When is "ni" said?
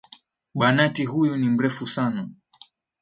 1.37-1.49